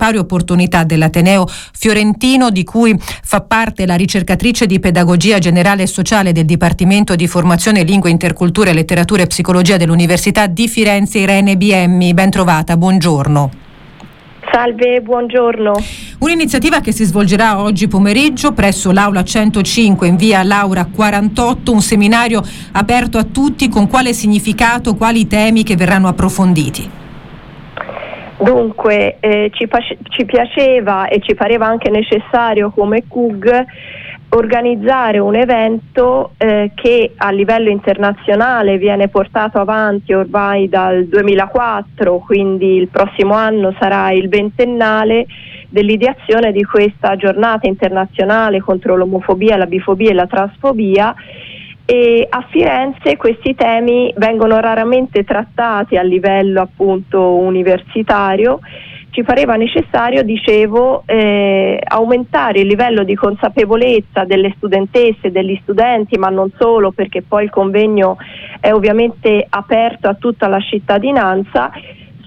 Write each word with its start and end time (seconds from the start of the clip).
pari 0.00 0.16
opportunità 0.16 0.82
dell'Ateneo 0.84 1.46
Fiorentino, 1.46 2.48
di 2.48 2.64
cui 2.64 2.98
fa 3.22 3.42
parte 3.42 3.84
la 3.84 3.96
ricercatrice 3.96 4.64
di 4.64 4.80
pedagogia 4.80 5.38
generale 5.38 5.82
e 5.82 5.86
sociale 5.86 6.32
del 6.32 6.46
Dipartimento 6.46 7.14
di 7.14 7.26
Formazione 7.26 7.82
Lingue, 7.82 8.08
Interculture, 8.08 8.72
Letteratura 8.72 9.24
e 9.24 9.26
Psicologia 9.26 9.76
dell'Università 9.76 10.46
di 10.46 10.68
Firenze, 10.68 11.18
Irene 11.18 11.58
Biemmi. 11.58 12.14
Ben 12.14 12.30
trovata, 12.30 12.78
buongiorno. 12.78 13.50
Salve, 14.50 15.02
buongiorno. 15.02 15.74
Un'iniziativa 16.20 16.80
che 16.80 16.92
si 16.92 17.04
svolgerà 17.04 17.60
oggi 17.60 17.86
pomeriggio 17.86 18.52
presso 18.52 18.92
l'Aula 18.92 19.22
105 19.22 20.08
in 20.08 20.16
via 20.16 20.42
Laura 20.42 20.86
48, 20.86 21.70
un 21.70 21.82
seminario 21.82 22.42
aperto 22.72 23.18
a 23.18 23.24
tutti 23.24 23.68
con 23.68 23.86
quale 23.86 24.14
significato, 24.14 24.96
quali 24.96 25.26
temi 25.26 25.62
che 25.62 25.76
verranno 25.76 26.08
approfonditi. 26.08 26.99
Dunque, 28.42 29.18
eh, 29.20 29.50
ci, 29.52 29.68
ci, 30.08 30.24
piaceva 30.24 31.08
e 31.08 31.20
ci 31.20 31.34
pareva 31.34 31.66
anche 31.66 31.90
necessario 31.90 32.70
come 32.70 33.04
CUG 33.06 33.64
organizzare 34.30 35.18
un 35.18 35.34
evento 35.34 36.32
eh, 36.38 36.70
che 36.74 37.12
a 37.16 37.30
livello 37.30 37.68
internazionale 37.68 38.78
viene 38.78 39.08
portato 39.08 39.58
avanti 39.58 40.14
ormai 40.14 40.70
dal 40.70 41.04
2004, 41.04 42.18
quindi 42.18 42.76
il 42.76 42.88
prossimo 42.88 43.34
anno 43.34 43.74
sarà 43.78 44.10
il 44.12 44.30
ventennale 44.30 45.26
dell'ideazione 45.68 46.50
di 46.52 46.62
questa 46.64 47.16
giornata 47.16 47.68
internazionale 47.68 48.60
contro 48.60 48.96
l'omofobia, 48.96 49.58
la 49.58 49.66
bifobia 49.66 50.10
e 50.10 50.14
la 50.14 50.26
transfobia 50.26 51.14
e 51.90 52.24
a 52.30 52.46
Firenze 52.48 53.16
questi 53.16 53.56
temi 53.56 54.14
vengono 54.16 54.60
raramente 54.60 55.24
trattati 55.24 55.96
a 55.96 56.02
livello 56.02 56.60
appunto 56.60 57.34
universitario. 57.34 58.60
Ci 59.10 59.24
pareva 59.24 59.56
necessario, 59.56 60.22
dicevo, 60.22 61.02
eh, 61.04 61.80
aumentare 61.82 62.60
il 62.60 62.68
livello 62.68 63.02
di 63.02 63.16
consapevolezza 63.16 64.22
delle 64.22 64.52
studentesse 64.56 65.32
degli 65.32 65.58
studenti, 65.62 66.16
ma 66.16 66.28
non 66.28 66.52
solo, 66.56 66.92
perché 66.92 67.22
poi 67.22 67.42
il 67.42 67.50
convegno 67.50 68.18
è 68.60 68.70
ovviamente 68.70 69.44
aperto 69.48 70.06
a 70.06 70.14
tutta 70.14 70.46
la 70.46 70.60
cittadinanza 70.60 71.72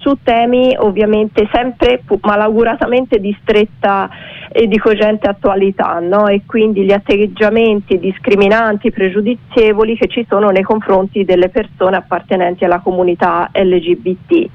su 0.03 0.17
temi 0.21 0.75
ovviamente 0.77 1.47
sempre 1.51 2.03
malauguratamente 2.21 3.19
di 3.19 3.35
stretta 3.41 4.09
e 4.51 4.67
di 4.67 4.77
cogente 4.77 5.27
attualità 5.27 5.97
no? 5.99 6.27
e 6.27 6.41
quindi 6.45 6.83
gli 6.83 6.91
atteggiamenti 6.91 7.97
discriminanti, 7.97 8.91
pregiudizievoli 8.91 9.97
che 9.97 10.07
ci 10.09 10.25
sono 10.29 10.49
nei 10.49 10.61
confronti 10.61 11.23
delle 11.23 11.47
persone 11.47 11.95
appartenenti 11.95 12.65
alla 12.65 12.79
comunità 12.79 13.49
LGBT. 13.53 14.49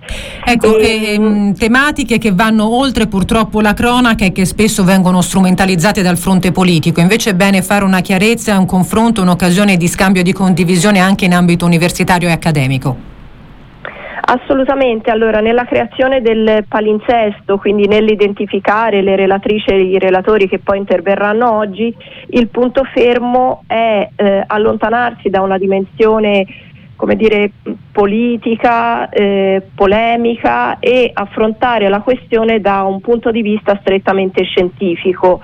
Ecco, 0.44 0.76
e, 0.76 1.14
ehm, 1.14 1.54
tematiche 1.54 2.18
che 2.18 2.32
vanno 2.32 2.76
oltre 2.76 3.06
purtroppo 3.06 3.62
la 3.62 3.72
cronaca 3.72 4.26
e 4.26 4.32
che 4.32 4.44
spesso 4.44 4.84
vengono 4.84 5.22
strumentalizzate 5.22 6.02
dal 6.02 6.18
fronte 6.18 6.52
politico, 6.52 7.00
invece 7.00 7.30
è 7.30 7.34
bene 7.34 7.62
fare 7.62 7.84
una 7.84 8.00
chiarezza, 8.00 8.58
un 8.58 8.66
confronto, 8.66 9.22
un'occasione 9.22 9.76
di 9.76 9.88
scambio 9.88 10.20
e 10.20 10.24
di 10.24 10.32
condivisione 10.32 11.00
anche 11.00 11.24
in 11.24 11.32
ambito 11.32 11.64
universitario 11.64 12.28
e 12.28 12.32
accademico. 12.32 13.16
Assolutamente, 14.30 15.10
allora 15.10 15.40
nella 15.40 15.64
creazione 15.64 16.20
del 16.20 16.66
palinsesto, 16.68 17.56
quindi 17.56 17.86
nell'identificare 17.86 19.00
le 19.00 19.16
relatrici 19.16 19.70
e 19.70 19.80
i 19.80 19.98
relatori 19.98 20.46
che 20.46 20.58
poi 20.58 20.76
interverranno 20.76 21.50
oggi, 21.50 21.94
il 22.26 22.48
punto 22.48 22.84
fermo 22.92 23.62
è 23.66 24.06
eh, 24.14 24.44
allontanarsi 24.46 25.30
da 25.30 25.40
una 25.40 25.56
dimensione 25.56 26.44
come 26.94 27.16
dire, 27.16 27.52
politica, 27.90 29.08
eh, 29.08 29.62
polemica 29.74 30.78
e 30.78 31.10
affrontare 31.10 31.88
la 31.88 32.00
questione 32.00 32.60
da 32.60 32.82
un 32.82 33.00
punto 33.00 33.30
di 33.30 33.40
vista 33.40 33.78
strettamente 33.80 34.44
scientifico. 34.44 35.40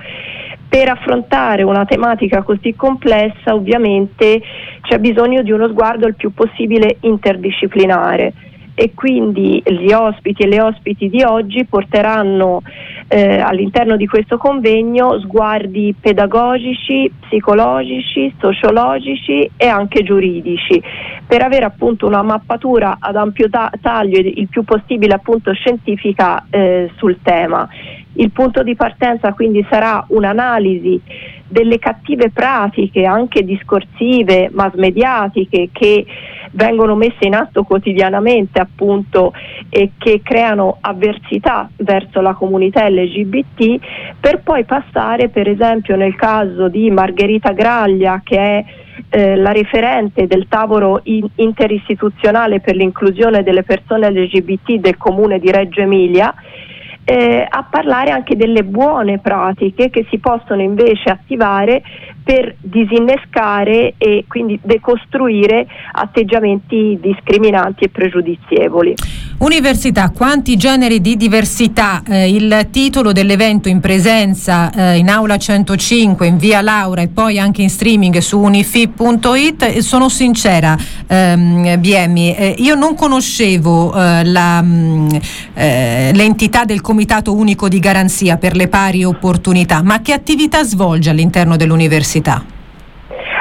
Per 0.69 0.89
affrontare 0.89 1.63
una 1.63 1.85
tematica 1.85 2.43
così 2.43 2.75
complessa 2.75 3.55
ovviamente 3.55 4.43
c'è 4.81 4.99
bisogno 4.99 5.41
di 5.41 5.51
uno 5.51 5.69
sguardo 5.69 6.05
il 6.05 6.13
più 6.13 6.31
possibile 6.35 6.97
interdisciplinare 6.99 8.33
e 8.75 8.93
quindi 8.93 9.63
gli 9.65 9.93
ospiti 9.93 10.43
e 10.43 10.47
le 10.47 10.61
ospiti 10.61 11.09
di 11.09 11.23
oggi 11.23 11.63
porteranno 11.63 12.61
eh, 13.07 13.39
all'interno 13.39 13.95
di 13.95 14.05
questo 14.05 14.37
convegno 14.37 15.17
sguardi 15.21 15.95
pedagogici, 15.99 17.09
psicologici, 17.21 18.33
sociologici 18.37 19.49
e 19.55 19.67
anche 19.67 20.03
giuridici 20.03 20.81
per 21.25 21.41
avere 21.41 21.63
appunto 21.63 22.05
una 22.05 22.21
mappatura 22.21 22.97
ad 22.99 23.15
ampio 23.15 23.49
ta- 23.49 23.71
taglio 23.81 24.19
il 24.19 24.47
più 24.49 24.63
possibile 24.63 25.13
appunto 25.13 25.53
scientifica 25.53 26.45
eh, 26.49 26.91
sul 26.97 27.17
tema. 27.23 27.67
Il 28.17 28.31
punto 28.31 28.61
di 28.61 28.75
partenza 28.75 29.33
quindi 29.33 29.65
sarà 29.69 30.03
un'analisi 30.09 31.01
delle 31.47 31.79
cattive 31.79 32.29
pratiche 32.29 33.05
anche 33.05 33.43
discorsive, 33.43 34.49
mass 34.51 34.73
mediatiche 34.75 35.69
che 35.71 36.05
vengono 36.55 36.95
messe 36.95 37.25
in 37.25 37.35
atto 37.35 37.63
quotidianamente 37.63 38.59
appunto 38.59 39.33
e 39.69 39.91
che 39.97 40.21
creano 40.23 40.77
avversità 40.81 41.69
verso 41.77 42.21
la 42.21 42.33
comunità 42.33 42.87
LGBT 42.89 43.79
per 44.19 44.41
poi 44.41 44.63
passare 44.63 45.29
per 45.29 45.49
esempio 45.49 45.95
nel 45.95 46.15
caso 46.15 46.67
di 46.67 46.89
Margherita 46.91 47.51
Graglia 47.51 48.21
che 48.23 48.37
è 48.37 48.65
eh, 49.09 49.35
la 49.35 49.51
referente 49.51 50.27
del 50.27 50.47
tavolo 50.47 51.01
in- 51.03 51.27
interistituzionale 51.35 52.61
per 52.61 52.75
l'inclusione 52.75 53.43
delle 53.43 53.63
persone 53.63 54.09
LGBT 54.09 54.75
del 54.75 54.97
comune 54.97 55.39
di 55.39 55.51
Reggio 55.51 55.81
Emilia 55.81 56.33
eh, 57.05 57.45
a 57.47 57.63
parlare 57.69 58.09
anche 58.09 58.35
delle 58.35 58.63
buone 58.63 59.19
pratiche 59.19 59.91
che 59.91 60.05
si 60.09 60.17
possono 60.17 60.61
invece 60.61 61.09
attivare 61.09 61.83
per 62.23 62.55
disinnescare 62.59 63.93
e 63.97 64.25
quindi 64.27 64.59
decostruire 64.61 65.67
atteggiamenti 65.91 66.97
discriminanti 66.99 67.83
e 67.83 67.89
pregiudizievoli. 67.89 68.95
Università, 69.45 70.09
quanti 70.09 70.57
generi 70.57 71.01
di 71.01 71.15
diversità? 71.17 72.01
Eh, 72.09 72.33
il 72.33 72.69
titolo 72.71 73.11
dell'evento 73.11 73.69
in 73.69 73.79
presenza 73.79 74.71
eh, 74.71 74.97
in 74.97 75.07
aula 75.07 75.37
105 75.37 76.25
in 76.25 76.37
via 76.37 76.61
Laura 76.61 77.03
e 77.03 77.09
poi 77.09 77.37
anche 77.37 77.61
in 77.61 77.69
streaming 77.69 78.17
su 78.17 78.39
unifi.it. 78.39 79.77
Sono 79.81 80.09
sincera, 80.09 80.75
ehm, 81.05 81.79
Biemi, 81.79 82.35
eh, 82.35 82.55
io 82.57 82.73
non 82.73 82.95
conoscevo 82.95 83.93
eh, 83.93 84.23
la, 84.25 84.63
mh, 84.63 84.67
mm, 84.67 85.09
eh, 85.53 86.11
l'entità 86.15 86.65
del 86.65 86.81
Comitato 86.81 87.35
Unico 87.35 87.67
di 87.67 87.77
Garanzia 87.77 88.37
per 88.37 88.55
le 88.55 88.67
pari 88.67 89.03
opportunità, 89.03 89.83
ma 89.83 90.01
che 90.01 90.13
attività 90.13 90.63
svolge 90.63 91.11
all'interno 91.11 91.55
dell'università? 91.55 92.43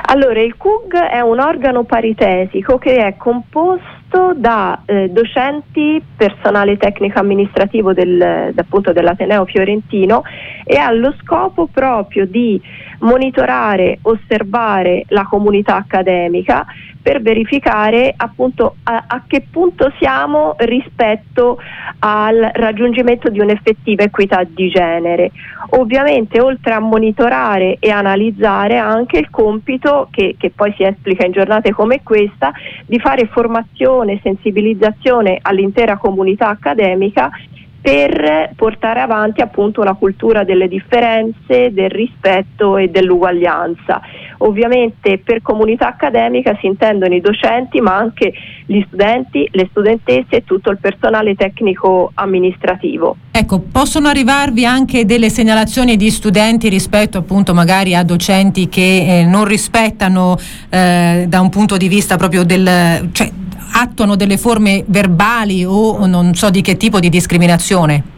Allora, 0.06 0.42
il 0.42 0.54
CUG 0.58 0.96
è 0.96 1.20
un 1.20 1.40
organo 1.40 1.84
paritetico 1.84 2.76
che 2.76 2.96
è 2.96 3.16
composto 3.16 4.03
composto 4.14 4.34
da 4.36 4.82
eh, 4.86 5.08
docenti, 5.10 6.00
personale 6.16 6.76
tecnico 6.76 7.18
amministrativo 7.18 7.92
del, 7.92 8.52
appunto, 8.54 8.92
dell'Ateneo 8.92 9.44
Fiorentino 9.44 10.22
e 10.64 10.76
ha 10.76 10.92
lo 10.92 11.12
scopo 11.20 11.66
proprio 11.66 12.24
di 12.24 12.60
monitorare, 13.00 13.98
osservare 14.02 15.04
la 15.08 15.24
comunità 15.24 15.76
accademica 15.76 16.64
per 17.04 17.20
verificare 17.20 18.14
appunto 18.16 18.76
a, 18.84 19.04
a, 19.06 19.22
che 19.26 19.46
punto 19.50 19.92
siamo 19.98 20.54
rispetto 20.60 21.58
al 21.98 22.50
raggiungimento 22.54 23.28
di 23.28 23.40
un'effettiva 23.40 24.04
equità 24.04 24.42
di 24.42 24.70
genere. 24.70 25.30
Ovviamente 25.76 26.40
oltre 26.40 26.72
a 26.72 26.78
monitorare 26.78 27.76
e 27.78 27.90
analizzare 27.90 28.78
anche 28.78 29.18
il 29.18 29.28
compito 29.28 30.08
che, 30.10 30.36
che 30.38 30.50
poi 30.50 30.72
si 30.78 30.82
esplica 30.82 31.26
in 31.26 31.32
giornate 31.32 31.72
come 31.72 32.02
questa 32.02 32.52
di 32.86 32.98
fare 32.98 33.26
formazione, 33.26 34.03
sensibilizzazione 34.22 35.38
all'intera 35.40 35.96
comunità 35.96 36.48
accademica 36.48 37.30
per 37.84 38.52
portare 38.56 39.00
avanti 39.00 39.42
appunto 39.42 39.82
una 39.82 39.92
cultura 39.92 40.42
delle 40.42 40.68
differenze, 40.68 41.70
del 41.70 41.90
rispetto 41.90 42.78
e 42.78 42.88
dell'uguaglianza. 42.88 44.00
Ovviamente 44.38 45.20
per 45.22 45.42
comunità 45.42 45.88
accademica 45.88 46.56
si 46.62 46.66
intendono 46.66 47.14
i 47.14 47.20
docenti 47.20 47.82
ma 47.82 47.94
anche 47.94 48.32
gli 48.64 48.82
studenti, 48.86 49.46
le 49.52 49.66
studentesse 49.68 50.36
e 50.36 50.44
tutto 50.44 50.70
il 50.70 50.78
personale 50.78 51.34
tecnico 51.34 52.10
amministrativo. 52.14 53.16
Ecco, 53.30 53.60
possono 53.70 54.08
arrivarvi 54.08 54.64
anche 54.64 55.04
delle 55.04 55.28
segnalazioni 55.28 55.96
di 55.98 56.08
studenti 56.08 56.70
rispetto 56.70 57.18
appunto 57.18 57.52
magari 57.52 57.94
a 57.94 58.02
docenti 58.02 58.70
che 58.70 59.20
eh, 59.20 59.24
non 59.26 59.44
rispettano 59.44 60.38
eh, 60.70 61.26
da 61.28 61.40
un 61.42 61.50
punto 61.50 61.76
di 61.76 61.88
vista 61.88 62.16
proprio 62.16 62.44
del... 62.44 63.10
Cioè, 63.12 63.30
attuano 63.76 64.14
delle 64.14 64.38
forme 64.38 64.84
verbali 64.86 65.64
o 65.64 66.06
non 66.06 66.34
so 66.34 66.50
di 66.50 66.60
che 66.60 66.76
tipo 66.76 67.00
di 67.00 67.08
discriminazione? 67.08 68.13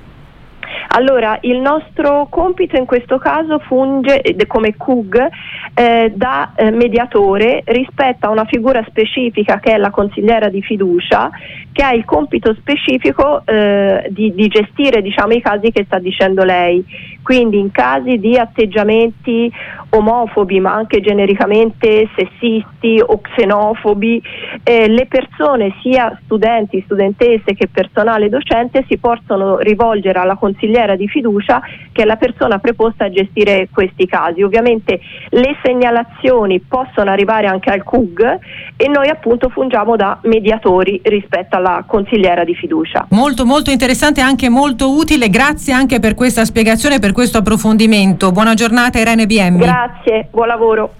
Allora, 0.96 1.36
il 1.42 1.60
nostro 1.60 2.26
compito 2.30 2.76
in 2.76 2.86
questo 2.86 3.18
caso 3.18 3.58
funge 3.58 4.22
come 4.46 4.76
CUG 4.76 5.28
eh, 5.74 6.10
da 6.14 6.54
eh, 6.56 6.70
mediatore 6.70 7.62
rispetto 7.66 8.24
a 8.24 8.30
una 8.30 8.46
figura 8.46 8.82
specifica 8.88 9.58
che 9.58 9.74
è 9.74 9.76
la 9.76 9.90
consigliera 9.90 10.48
di 10.48 10.62
fiducia 10.62 11.30
che 11.76 11.82
ha 11.82 11.92
il 11.92 12.06
compito 12.06 12.54
specifico 12.54 13.42
eh, 13.44 14.06
di, 14.08 14.32
di, 14.34 14.48
gestire 14.48 15.02
diciamo, 15.02 15.34
i 15.34 15.42
casi 15.42 15.70
che 15.70 15.84
sta 15.84 15.98
dicendo 15.98 16.42
lei. 16.42 16.82
Quindi 17.22 17.58
in 17.58 17.70
casi 17.70 18.18
di 18.18 18.38
atteggiamenti 18.38 19.52
omofobi 19.90 20.60
ma 20.60 20.72
anche 20.72 21.00
genericamente 21.00 22.08
sessisti 22.16 23.02
o 23.04 23.20
xenofobi, 23.20 24.22
eh, 24.62 24.88
le 24.88 25.06
persone, 25.06 25.74
sia 25.82 26.18
studenti, 26.24 26.80
studentesse 26.86 27.52
che 27.54 27.68
personale 27.70 28.30
docente, 28.30 28.84
si 28.88 28.96
possono 28.96 29.58
rivolgere 29.58 30.18
alla 30.18 30.36
consigliera 30.36 30.85
di 30.94 31.08
fiducia 31.08 31.60
che 31.92 32.02
è 32.02 32.04
la 32.04 32.16
persona 32.16 32.58
preposta 32.58 33.06
a 33.06 33.10
gestire 33.10 33.68
questi 33.72 34.06
casi. 34.06 34.42
Ovviamente 34.42 35.00
le 35.30 35.56
segnalazioni 35.62 36.60
possono 36.60 37.10
arrivare 37.10 37.46
anche 37.46 37.70
al 37.70 37.82
CUG 37.82 38.38
e 38.76 38.88
noi 38.88 39.08
appunto 39.08 39.48
fungiamo 39.48 39.96
da 39.96 40.18
mediatori 40.22 41.00
rispetto 41.02 41.56
alla 41.56 41.84
consigliera 41.86 42.44
di 42.44 42.54
fiducia. 42.54 43.06
Molto 43.10 43.44
molto 43.44 43.70
interessante 43.70 44.20
e 44.20 44.24
anche 44.24 44.48
molto 44.48 44.94
utile, 44.94 45.30
grazie 45.30 45.72
anche 45.72 45.98
per 45.98 46.14
questa 46.14 46.44
spiegazione, 46.44 46.98
per 46.98 47.12
questo 47.12 47.38
approfondimento. 47.38 48.30
Buona 48.30 48.54
giornata 48.54 48.98
Irene 48.98 49.26
BM. 49.26 49.58
Grazie, 49.58 50.28
buon 50.30 50.46
lavoro. 50.46 50.96